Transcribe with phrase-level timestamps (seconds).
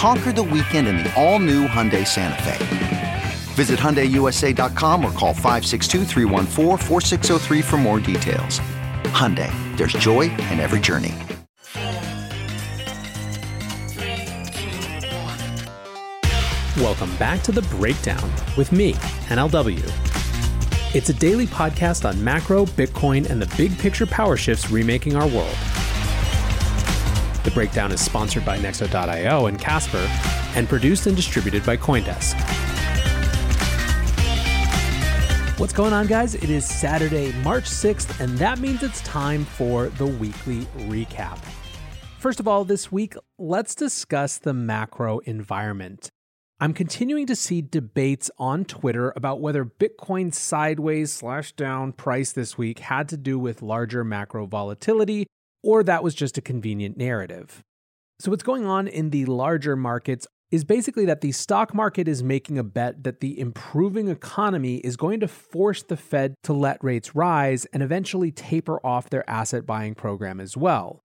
[0.00, 3.22] Conquer the weekend in the all-new Hyundai Santa Fe.
[3.52, 6.06] Visit HyundaiUSA.com or call 562
[7.60, 8.60] for more details.
[9.12, 11.14] Hyundai, there's joy in every journey.
[16.78, 18.94] Welcome back to The Breakdown with me,
[19.28, 19.84] NLW.
[20.94, 25.28] It's a daily podcast on macro, Bitcoin, and the big picture power shifts remaking our
[25.28, 25.58] world.
[27.42, 30.06] The breakdown is sponsored by Nexo.io and Casper
[30.54, 32.38] and produced and distributed by Coindesk.
[35.58, 36.34] What's going on, guys?
[36.34, 41.38] It is Saturday, March 6th, and that means it's time for the weekly recap.
[42.18, 46.10] First of all, this week, let's discuss the macro environment.
[46.60, 52.58] I'm continuing to see debates on Twitter about whether Bitcoin's sideways slash down price this
[52.58, 55.26] week had to do with larger macro volatility
[55.62, 57.62] or that was just a convenient narrative.
[58.18, 62.22] So, what's going on in the larger markets is basically that the stock market is
[62.22, 66.82] making a bet that the improving economy is going to force the Fed to let
[66.82, 71.02] rates rise and eventually taper off their asset buying program as well,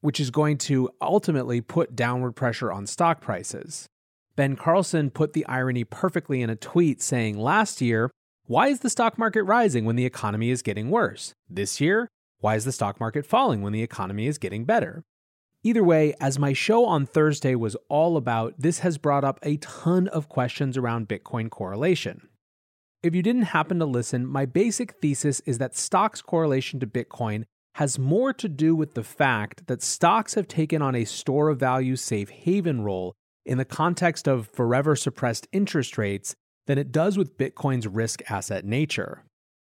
[0.00, 3.86] which is going to ultimately put downward pressure on stock prices.
[4.34, 8.10] Ben Carlson put the irony perfectly in a tweet saying last year,
[8.46, 11.32] Why is the stock market rising when the economy is getting worse?
[11.48, 12.08] This year,
[12.40, 15.04] why is the stock market falling when the economy is getting better?
[15.62, 19.56] Either way, as my show on Thursday was all about, this has brought up a
[19.56, 22.28] ton of questions around Bitcoin correlation.
[23.02, 27.44] If you didn't happen to listen, my basic thesis is that stocks' correlation to Bitcoin
[27.76, 31.60] has more to do with the fact that stocks have taken on a store of
[31.60, 33.14] value safe haven role
[33.44, 36.34] in the context of forever suppressed interest rates
[36.66, 39.24] than it does with Bitcoin's risk asset nature.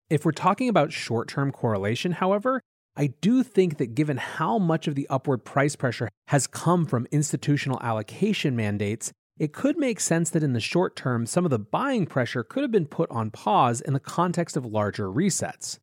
[0.09, 2.61] If we're talking about short term correlation, however,
[2.95, 7.07] I do think that given how much of the upward price pressure has come from
[7.11, 11.59] institutional allocation mandates, it could make sense that in the short term, some of the
[11.59, 15.77] buying pressure could have been put on pause in the context of larger resets.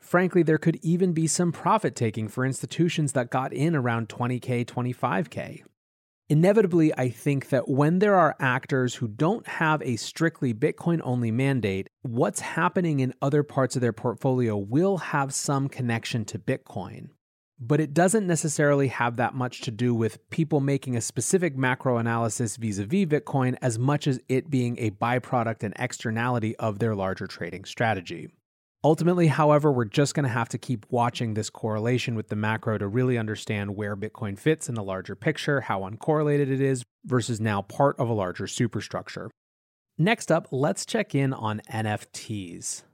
[0.00, 4.66] Frankly, there could even be some profit taking for institutions that got in around 20K,
[4.66, 5.62] 25K.
[6.30, 11.30] Inevitably, I think that when there are actors who don't have a strictly Bitcoin only
[11.30, 17.08] mandate, what's happening in other parts of their portfolio will have some connection to Bitcoin.
[17.58, 21.96] But it doesn't necessarily have that much to do with people making a specific macro
[21.96, 26.78] analysis vis a vis Bitcoin as much as it being a byproduct and externality of
[26.78, 28.28] their larger trading strategy.
[28.84, 32.78] Ultimately, however, we're just going to have to keep watching this correlation with the macro
[32.78, 37.40] to really understand where Bitcoin fits in the larger picture, how uncorrelated it is versus
[37.40, 39.30] now part of a larger superstructure.
[39.98, 42.84] Next up, let's check in on NFTs.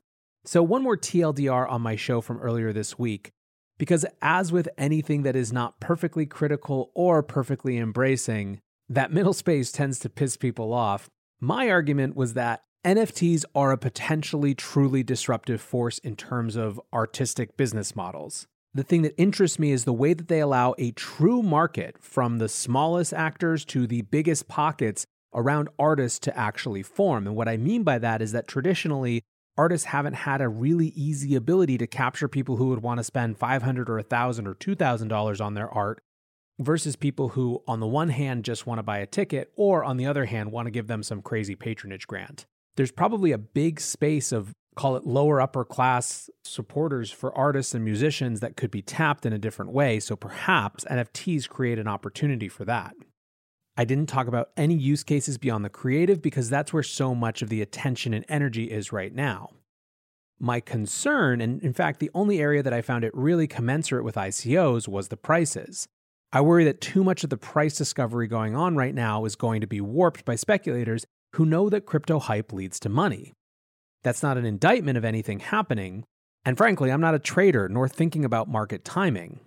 [0.47, 3.31] So, one more TLDR on my show from earlier this week,
[3.77, 9.71] because as with anything that is not perfectly critical or perfectly embracing, that middle space
[9.71, 11.11] tends to piss people off.
[11.41, 17.57] My argument was that NFTs are a potentially truly disruptive force in terms of artistic
[17.57, 18.47] business models.
[18.75, 22.37] The thing that interests me is the way that they allow a true market from
[22.37, 27.27] the smallest actors to the biggest pockets around artists to actually form.
[27.27, 29.23] And what I mean by that is that traditionally,
[29.57, 33.39] artists haven't had a really easy ability to capture people who would want to spend
[33.39, 36.03] $500 or $1,000 or $2,000 on their art
[36.59, 39.97] versus people who, on the one hand, just want to buy a ticket, or on
[39.97, 42.45] the other hand, want to give them some crazy patronage grant
[42.77, 47.85] there's probably a big space of call it lower upper class supporters for artists and
[47.85, 50.01] musicians that could be tapped in a different way.
[50.01, 52.95] So perhaps NFTs create an opportunity for that.
[53.77, 57.43] I didn't talk about any use cases beyond the creative because that's where so much
[57.43, 59.51] of the attention and energy is right now.
[60.39, 64.17] My concern, and in fact, the only area that I found it really commensurate with
[64.17, 65.87] ICOs, was the prices.
[66.33, 69.61] I worry that too much of the price discovery going on right now is going
[69.61, 73.33] to be warped by speculators who know that crypto hype leads to money.
[74.03, 76.05] That's not an indictment of anything happening.
[76.45, 79.41] And frankly, I'm not a trader nor thinking about market timing.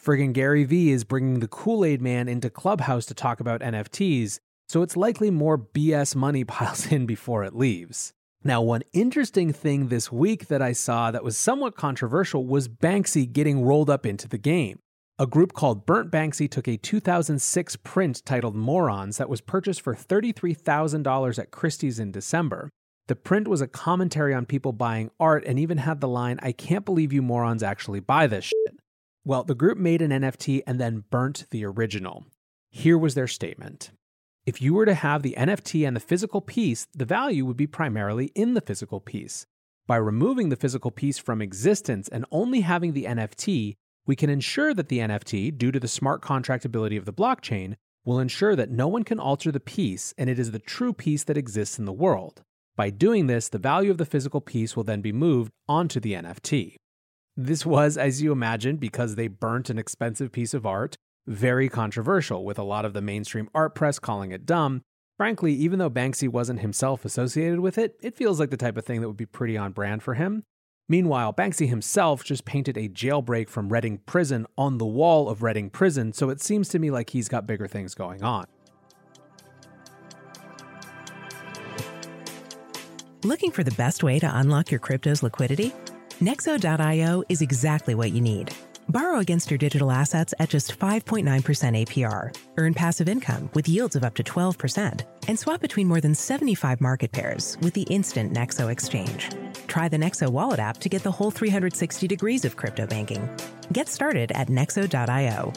[0.00, 4.38] Friggin' Gary Vee is bringing the Kool Aid Man into Clubhouse to talk about NFTs,
[4.68, 8.12] so it's likely more BS money piles in before it leaves.
[8.42, 13.30] Now, one interesting thing this week that I saw that was somewhat controversial was Banksy
[13.30, 14.78] getting rolled up into the game.
[15.20, 19.94] A group called Burnt Banksy took a 2006 print titled Morons that was purchased for
[19.94, 22.70] $33,000 at Christie's in December.
[23.06, 26.52] The print was a commentary on people buying art and even had the line, I
[26.52, 28.80] can't believe you morons actually buy this shit.
[29.22, 32.24] Well, the group made an NFT and then burnt the original.
[32.70, 33.90] Here was their statement.
[34.46, 37.66] If you were to have the NFT and the physical piece, the value would be
[37.66, 39.44] primarily in the physical piece.
[39.86, 43.76] By removing the physical piece from existence and only having the NFT,
[44.06, 48.18] we can ensure that the NFT, due to the smart contractability of the blockchain, will
[48.18, 51.36] ensure that no one can alter the piece and it is the true piece that
[51.36, 52.42] exists in the world.
[52.76, 56.14] By doing this, the value of the physical piece will then be moved onto the
[56.14, 56.76] NFT.
[57.36, 62.44] This was, as you imagine, because they burnt an expensive piece of art, very controversial,
[62.44, 64.82] with a lot of the mainstream art press calling it dumb.
[65.16, 68.84] Frankly, even though Banksy wasn't himself associated with it, it feels like the type of
[68.84, 70.44] thing that would be pretty on brand for him.
[70.90, 75.70] Meanwhile, Banksy himself just painted a jailbreak from Reading Prison on the wall of Reading
[75.70, 78.46] Prison, so it seems to me like he's got bigger things going on.
[83.22, 85.72] Looking for the best way to unlock your crypto's liquidity?
[86.20, 88.52] Nexo.io is exactly what you need.
[88.88, 92.36] Borrow against your digital assets at just 5.9% APR.
[92.56, 95.02] Earn passive income with yields of up to 12%.
[95.28, 99.30] And swap between more than 75 market pairs with the instant Nexo exchange.
[99.70, 103.30] Try the Nexo wallet app to get the whole 360 degrees of crypto banking.
[103.72, 105.52] Get started at nexo.io.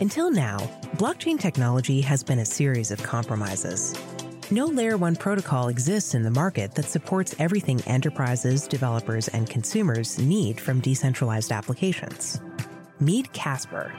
[0.00, 0.58] Until now,
[0.96, 3.94] blockchain technology has been a series of compromises.
[4.50, 10.18] No Layer 1 protocol exists in the market that supports everything enterprises, developers, and consumers
[10.18, 12.40] need from decentralized applications.
[12.98, 13.92] Meet Casper.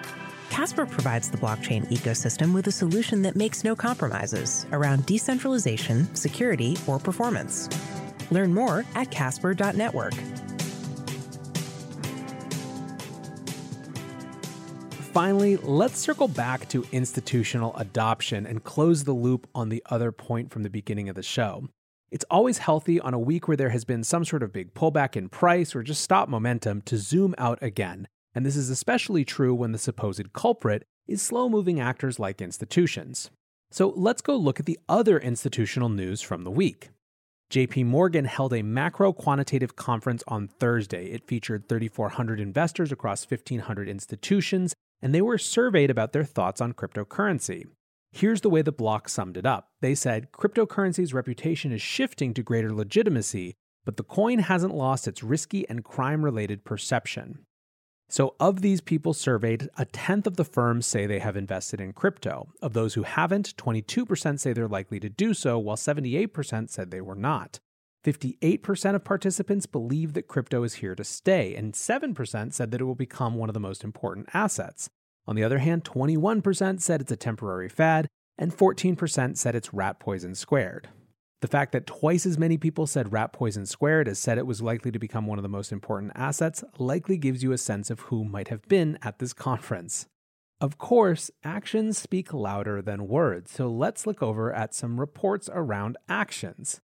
[0.56, 6.78] Casper provides the blockchain ecosystem with a solution that makes no compromises around decentralization, security,
[6.88, 7.68] or performance.
[8.32, 10.14] Learn more at casper.network.
[15.12, 20.52] Finally, let's circle back to institutional adoption and close the loop on the other point
[20.52, 21.68] from the beginning of the show.
[22.12, 25.18] It's always healthy on a week where there has been some sort of big pullback
[25.18, 28.08] in price or just stop momentum to zoom out again.
[28.36, 33.32] And this is especially true when the supposed culprit is slow moving actors like institutions.
[33.72, 36.90] So let's go look at the other institutional news from the week.
[37.52, 41.08] JP Morgan held a macro quantitative conference on Thursday.
[41.12, 46.74] It featured 3,400 investors across 1,500 institutions and they were surveyed about their thoughts on
[46.74, 47.66] cryptocurrency.
[48.12, 49.68] Here's the way the block summed it up.
[49.82, 53.56] They said cryptocurrency's reputation is shifting to greater legitimacy,
[53.86, 57.45] but the coin hasn't lost its risky and crime related perception.
[58.08, 61.94] So, of these people surveyed, a tenth of the firms say they have invested in
[61.94, 62.50] crypto.
[62.62, 67.02] Of those who haven't, 22% say they're likely to do so, while 78% said they
[67.02, 67.60] were not.
[68.06, 72.84] 58% of participants believe that crypto is here to stay, and 7% said that it
[72.84, 74.90] will become one of the most important assets.
[75.28, 78.08] On the other hand, 21% said it's a temporary fad,
[78.38, 80.90] and 14% said it's rat poison squared.
[81.46, 84.64] The fact that twice as many people said rat poison squared as said it was
[84.64, 88.00] likely to become one of the most important assets likely gives you a sense of
[88.00, 90.08] who might have been at this conference.
[90.60, 95.98] Of course, actions speak louder than words, so let's look over at some reports around
[96.10, 96.82] actions.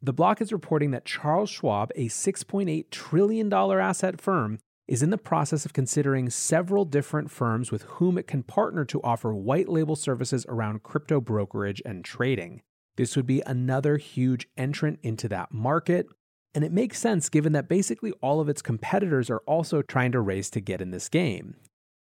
[0.00, 5.18] The block is reporting that Charles Schwab, a $6.8 trillion asset firm, is in the
[5.18, 9.96] process of considering several different firms with whom it can partner to offer white label
[9.96, 12.62] services around crypto brokerage and trading.
[12.96, 16.06] This would be another huge entrant into that market.
[16.54, 20.20] And it makes sense given that basically all of its competitors are also trying to
[20.20, 21.56] race to get in this game.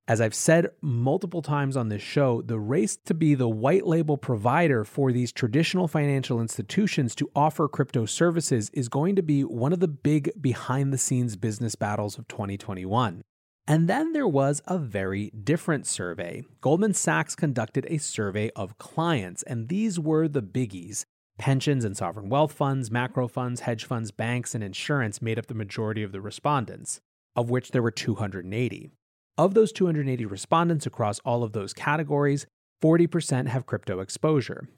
[0.07, 4.17] As I've said multiple times on this show, the race to be the white label
[4.17, 9.73] provider for these traditional financial institutions to offer crypto services is going to be one
[9.73, 13.23] of the big behind the scenes business battles of 2021.
[13.67, 16.43] And then there was a very different survey.
[16.61, 21.03] Goldman Sachs conducted a survey of clients, and these were the biggies.
[21.39, 25.55] Pensions and sovereign wealth funds, macro funds, hedge funds, banks, and insurance made up the
[25.55, 27.01] majority of the respondents,
[27.35, 28.91] of which there were 280.
[29.37, 32.45] Of those 280 respondents across all of those categories,
[32.81, 34.69] 40% have crypto exposure.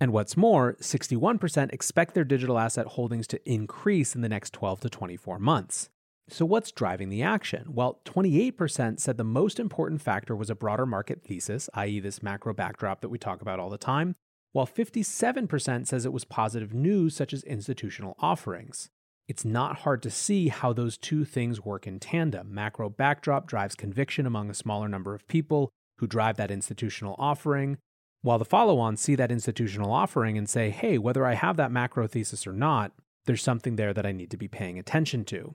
[0.00, 4.80] And what's more, 61% expect their digital asset holdings to increase in the next 12
[4.80, 5.90] to 24 months.
[6.28, 7.66] So, what's driving the action?
[7.68, 12.54] Well, 28% said the most important factor was a broader market thesis, i.e., this macro
[12.54, 14.14] backdrop that we talk about all the time,
[14.52, 18.88] while 57% says it was positive news, such as institutional offerings.
[19.28, 22.54] It's not hard to see how those two things work in tandem.
[22.54, 27.78] Macro backdrop drives conviction among a smaller number of people who drive that institutional offering,
[28.22, 31.72] while the follow ons see that institutional offering and say, hey, whether I have that
[31.72, 32.92] macro thesis or not,
[33.26, 35.54] there's something there that I need to be paying attention to.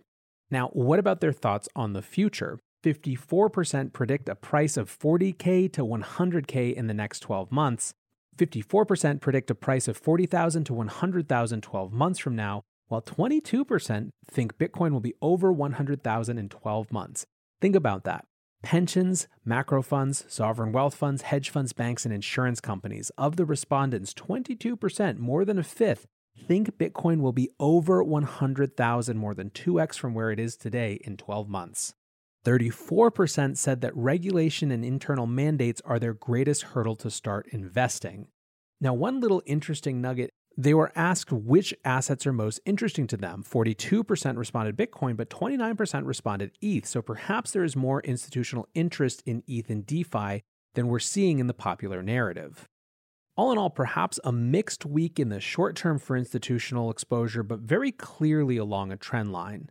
[0.50, 2.60] Now, what about their thoughts on the future?
[2.84, 7.94] 54% predict a price of 40K to 100K in the next 12 months.
[8.38, 14.58] 54% predict a price of 40,000 to 100,000 12 months from now, while 22% think
[14.58, 17.26] Bitcoin will be over 100,000 in 12 months.
[17.60, 18.26] Think about that.
[18.64, 23.12] Pensions, macro funds, sovereign wealth funds, hedge funds, banks, and insurance companies.
[23.18, 26.06] Of the respondents, 22%, more than a fifth,
[26.48, 31.18] think Bitcoin will be over 100,000, more than 2x from where it is today in
[31.18, 31.94] 12 months.
[32.46, 38.28] 34% said that regulation and internal mandates are their greatest hurdle to start investing.
[38.80, 43.44] Now, one little interesting nugget they were asked which assets are most interesting to them.
[43.48, 46.88] 42% responded Bitcoin, but 29% responded ETH.
[46.88, 50.42] So perhaps there is more institutional interest in ETH and DeFi
[50.74, 52.68] than we're seeing in the popular narrative.
[53.38, 57.60] All in all, perhaps a mixed week in the short term for institutional exposure, but
[57.60, 59.70] very clearly along a trend line.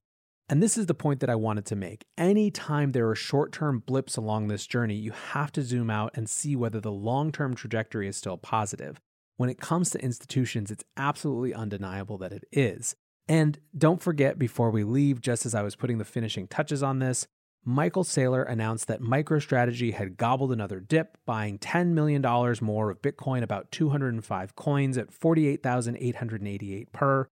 [0.49, 2.05] And this is the point that I wanted to make.
[2.17, 6.31] Anytime there are short term blips along this journey, you have to zoom out and
[6.31, 9.01] see whether the long term trajectory is still positive.
[9.37, 12.95] When it comes to institutions, it's absolutely undeniable that it is.
[13.29, 17.01] And don't forget, before we leave, just as I was putting the finishing touches on
[17.01, 17.27] this,
[17.69, 22.23] Michael Saylor announced that MicroStrategy had gobbled another dip, buying $10 million
[22.63, 27.27] more of Bitcoin, about 205 coins at 48,888 per.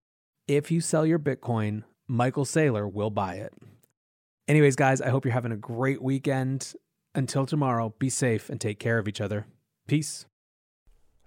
[0.45, 3.53] If you sell your Bitcoin, Michael Saylor will buy it.
[4.45, 6.73] Anyways, guys, I hope you're having a great weekend.
[7.15, 9.47] Until tomorrow, be safe and take care of each other.
[9.87, 10.25] Peace.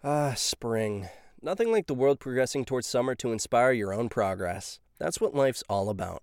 [0.05, 1.09] Ah, spring.
[1.41, 4.81] Nothing like the world progressing towards summer to inspire your own progress.
[4.99, 6.23] That's what life's all about